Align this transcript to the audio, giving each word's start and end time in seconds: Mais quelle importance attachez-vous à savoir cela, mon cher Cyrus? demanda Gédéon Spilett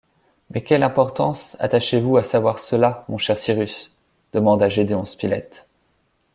Mais 0.49 0.63
quelle 0.63 0.81
importance 0.81 1.55
attachez-vous 1.59 2.17
à 2.17 2.23
savoir 2.23 2.57
cela, 2.57 3.05
mon 3.07 3.19
cher 3.19 3.37
Cyrus? 3.37 3.95
demanda 4.33 4.67
Gédéon 4.67 5.05
Spilett 5.05 5.67